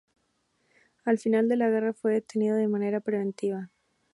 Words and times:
Al 1.05 1.19
final 1.19 1.47
de 1.47 1.57
la 1.57 1.69
guerra 1.69 1.93
fue 1.93 2.13
detenido 2.13 2.57
de 2.57 2.67
manera 2.67 3.01
preventiva. 3.01 3.69